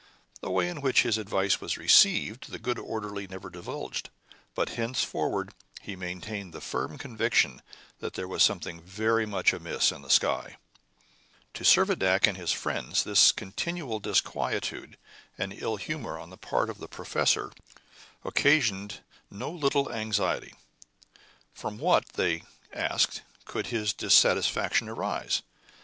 The 0.39 0.49
way 0.49 0.67
in 0.67 0.81
which 0.81 1.03
his 1.03 1.19
advance 1.19 1.61
was 1.61 1.77
received 1.77 2.49
the 2.49 2.57
good 2.57 2.79
orderly 2.79 3.27
never 3.27 3.51
divulged, 3.51 4.09
but 4.55 4.69
henceforward 4.69 5.53
he 5.79 5.95
maintained 5.95 6.53
the 6.53 6.59
firm 6.59 6.97
conviction 6.97 7.61
that 7.99 8.13
there 8.15 8.27
was 8.27 8.41
something 8.41 8.81
very 8.81 9.27
much 9.27 9.53
amiss 9.53 9.91
up 9.91 9.97
in 9.97 10.01
the 10.01 10.09
sky. 10.09 10.57
To 11.53 11.63
Servadac 11.63 12.25
and 12.25 12.35
his 12.35 12.51
friends 12.51 13.03
this 13.03 13.31
continual 13.31 13.99
disquietude 13.99 14.97
and 15.37 15.53
ill 15.53 15.75
humor 15.75 16.17
on 16.17 16.31
the 16.31 16.35
part 16.37 16.71
of 16.71 16.79
the 16.79 16.87
professor 16.87 17.51
occasioned 18.25 19.01
no 19.29 19.51
little 19.51 19.91
anxiety. 19.93 20.55
From 21.53 21.77
what, 21.77 22.07
they 22.13 22.41
asked, 22.73 23.21
could 23.45 23.67
his 23.67 23.93
dissatisfaction 23.93 24.89
arise? 24.89 25.43